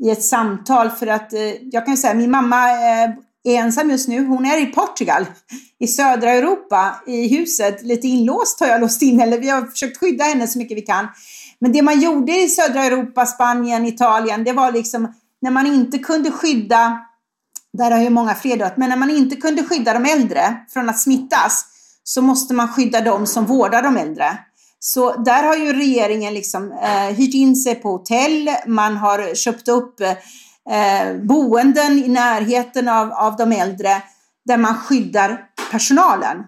[0.04, 3.10] i ett samtal för att eh, jag kan säga min mamma eh,
[3.44, 4.26] är ensam just nu.
[4.26, 5.26] Hon är i Portugal,
[5.78, 7.82] i södra Europa, i huset.
[7.82, 10.82] Lite inlåst har jag låst in, eller vi har försökt skydda henne så mycket vi
[10.82, 11.08] kan.
[11.60, 15.98] Men det man gjorde i södra Europa, Spanien, Italien, det var liksom när man inte
[15.98, 16.98] kunde skydda,
[17.72, 20.88] där har ju många fler dött, men när man inte kunde skydda de äldre från
[20.88, 21.66] att smittas
[22.04, 24.38] så måste man skydda de som vårdar de äldre.
[24.78, 29.68] Så där har ju regeringen liksom eh, hyrt in sig på hotell, man har köpt
[29.68, 34.02] upp eh, boenden i närheten av, av de äldre
[34.44, 36.38] där man skyddar personalen.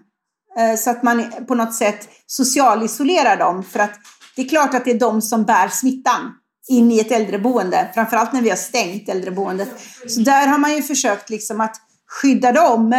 [0.57, 3.99] Eh, så att man på något sätt socialisolerar dem för att
[4.39, 6.33] det är klart att det är de som bär smittan
[6.67, 9.69] in i ett äldreboende, framförallt när vi har stängt äldreboendet.
[10.07, 11.75] Så där har man ju försökt liksom att
[12.21, 12.93] skydda dem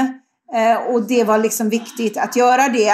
[0.55, 2.89] eh, och det var liksom viktigt att göra det.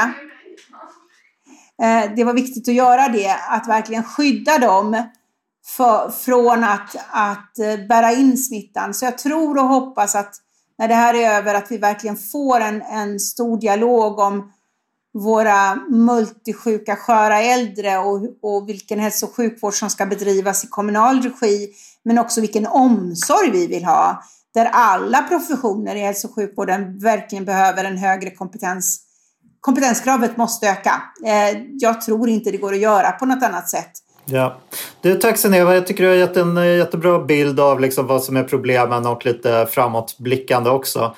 [1.82, 5.03] Eh, det var viktigt att göra det, att verkligen skydda dem
[5.66, 8.94] för, från att, att eh, bära in smittan.
[8.94, 10.34] Så jag tror och hoppas att
[10.78, 14.53] när det här är över att vi verkligen får en, en stor dialog om
[15.17, 21.23] våra multisjuka, sköra äldre och, och vilken hälso och sjukvård som ska bedrivas i kommunal
[21.23, 21.69] regi,
[22.05, 24.23] men också vilken omsorg vi vill ha.
[24.55, 29.01] Där alla professioner i hälso och sjukvården verkligen behöver en högre kompetens.
[29.61, 31.03] Kompetenskravet måste öka.
[31.25, 33.91] Eh, jag tror inte det går att göra på något annat sätt.
[34.25, 34.57] Ja.
[35.01, 35.75] Du, tack Seneva.
[35.75, 39.07] Jag tycker du har gett en eh, jättebra bild av liksom vad som är problemen
[39.07, 41.14] och lite framåtblickande också.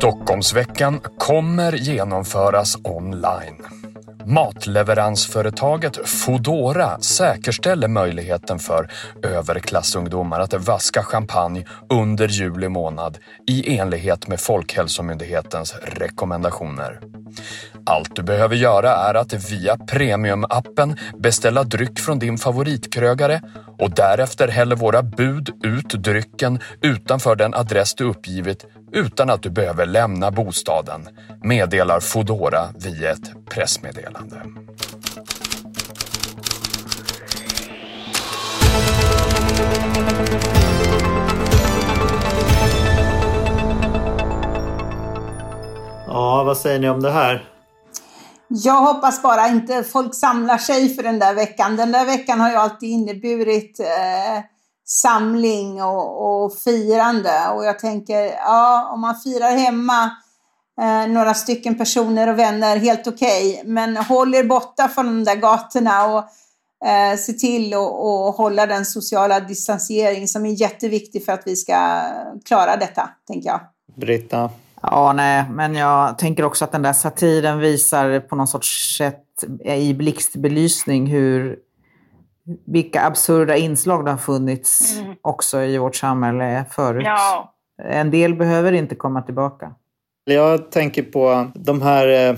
[0.00, 3.62] Stockholmsveckan kommer genomföras online.
[4.26, 8.90] Matleveransföretaget Fodora säkerställer möjligheten för
[9.22, 17.00] överklassungdomar att vaska champagne under juli månad i enlighet med Folkhälsomyndighetens rekommendationer.
[17.86, 23.40] Allt du behöver göra är att via premiumappen beställa dryck från din favoritkrögare
[23.78, 29.50] och därefter häller våra bud ut drycken utanför den adress du uppgivit utan att du
[29.50, 31.08] behöver lämna bostaden,
[31.42, 34.42] meddelar Fodora via ett pressmeddelande.
[46.12, 47.48] Ja, vad säger ni om det här?
[48.48, 51.76] Jag hoppas bara inte folk samlar sig för den där veckan.
[51.76, 54.44] Den där veckan har ju alltid inneburit eh,
[54.86, 57.48] samling och, och firande.
[57.54, 60.10] Och jag tänker, ja, om man firar hemma
[60.80, 63.52] eh, några stycken personer och vänner, helt okej.
[63.52, 63.72] Okay.
[63.72, 66.18] Men håll er borta från de där gatorna och
[66.88, 72.02] eh, se till att hålla den sociala distansering som är jätteviktig för att vi ska
[72.44, 73.60] klara detta, tänker jag.
[73.96, 74.50] Britta?
[74.82, 79.24] Ja, nej, men jag tänker också att den där satiren visar på någon sorts sätt
[79.64, 81.58] i blixtbelysning hur
[82.66, 85.14] vilka absurda inslag det har funnits mm.
[85.22, 87.02] också i vårt samhälle förut.
[87.04, 87.54] Ja.
[87.84, 89.74] En del behöver inte komma tillbaka.
[90.24, 92.36] Jag tänker på de här eh,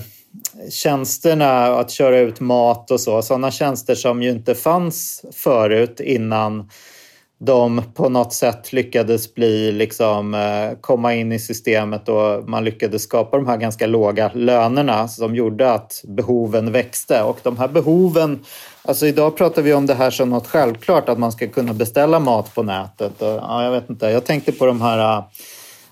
[0.71, 3.21] tjänsterna, att köra ut mat och så.
[3.21, 6.69] Sådana tjänster som ju inte fanns förut innan
[7.45, 13.03] de på något sätt lyckades bli, liksom, eh, komma in i systemet och man lyckades
[13.03, 17.23] skapa de här ganska låga lönerna som gjorde att behoven växte.
[17.23, 18.39] Och de här behoven,
[18.81, 22.19] alltså idag pratar vi om det här som något självklart att man ska kunna beställa
[22.19, 23.21] mat på nätet.
[23.21, 25.23] Och, ja, jag vet inte, jag tänkte på de här eh,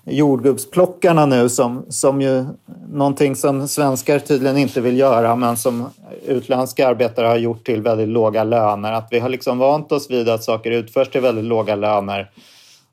[0.04, 2.44] jordgubbsplockarna nu som, som ju
[2.88, 5.88] någonting som svenskar tydligen inte vill göra men som
[6.26, 8.92] utländska arbetare har gjort till väldigt låga löner.
[8.92, 12.30] Att vi har liksom vant oss vid att saker utförs till väldigt låga löner.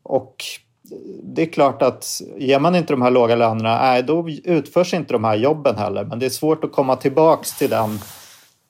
[0.03, 0.35] Och
[1.23, 5.13] det är klart att ger man inte de här låga lönerna, nej, då utförs inte
[5.13, 6.03] de här jobben heller.
[6.03, 7.99] Men det är svårt att komma tillbaks till den,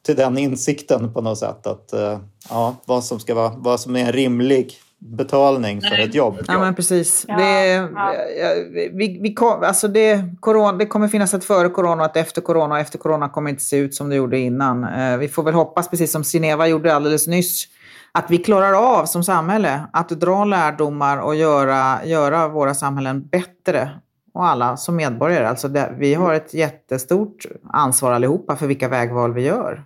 [0.06, 1.68] till den insikten på något sätt.
[1.68, 2.20] Att, eh,
[2.50, 6.39] ja, vad, som ska vara, vad som är en rimlig betalning för ett jobb.
[6.47, 7.26] Ja, men precis.
[7.28, 8.14] Ja, det, ja.
[8.93, 12.41] vi, vi kom, alltså det, corona, det kommer finnas ett före corona och ett efter
[12.41, 12.76] corona.
[12.76, 14.84] Och efter corona kommer inte se ut som det gjorde innan.
[14.84, 17.66] Eh, vi får väl hoppas, precis som Sineva gjorde alldeles nyss,
[18.12, 23.89] att vi klarar av som samhälle att dra lärdomar och göra, göra våra samhällen bättre.
[24.34, 25.47] Och alla som medborgare.
[25.47, 29.84] Alltså det, vi har ett jättestort ansvar allihopa för vilka vägval vi gör.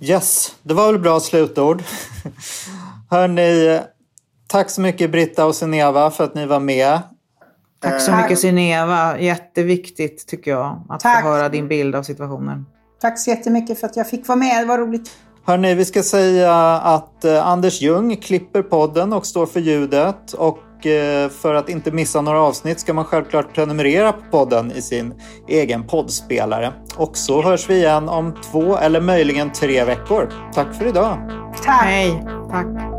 [0.00, 1.82] Yes, det var väl bra slutord.
[3.10, 3.80] Hörni,
[4.52, 7.00] Tack så mycket Britta och Sineva för att ni var med.
[7.82, 9.18] Tack så mycket Sineva.
[9.18, 11.22] Jätteviktigt tycker jag att Tack.
[11.22, 12.66] få höra din bild av situationen.
[13.00, 14.62] Tack så jättemycket för att jag fick vara med.
[14.62, 15.10] Det var roligt.
[15.44, 20.32] Hörrni, vi ska säga att eh, Anders Ljung klipper podden och står för ljudet.
[20.32, 24.82] Och eh, för att inte missa några avsnitt ska man självklart prenumerera på podden i
[24.82, 25.14] sin
[25.48, 26.72] egen poddspelare.
[26.96, 30.32] Och så hörs vi igen om två eller möjligen tre veckor.
[30.54, 31.18] Tack för idag.
[31.64, 31.84] Tack.
[31.84, 32.24] Hej.
[32.50, 32.91] Tack.